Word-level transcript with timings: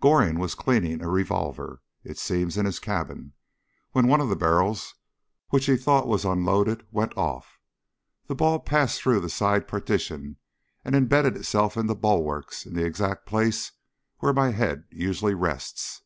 Goring 0.00 0.38
was 0.38 0.54
cleaning 0.54 1.02
a 1.02 1.10
revolver, 1.10 1.82
it 2.04 2.16
seems, 2.16 2.56
in 2.56 2.64
his 2.64 2.78
cabin, 2.78 3.34
when 3.92 4.08
one 4.08 4.22
of 4.22 4.30
the 4.30 4.34
barrels 4.34 4.94
which 5.50 5.66
he 5.66 5.76
thought 5.76 6.08
was 6.08 6.24
unloaded 6.24 6.86
went 6.90 7.14
off. 7.18 7.60
The 8.26 8.34
ball 8.34 8.60
passed 8.60 9.02
through 9.02 9.20
the 9.20 9.28
side 9.28 9.68
partition 9.68 10.38
and 10.86 10.96
imbedded 10.96 11.36
itself 11.36 11.76
in 11.76 11.84
the 11.86 11.94
bulwarks 11.94 12.64
in 12.64 12.72
the 12.72 12.84
exact 12.86 13.26
place 13.26 13.72
where 14.20 14.32
my 14.32 14.52
head 14.52 14.84
usually 14.90 15.34
rests. 15.34 16.00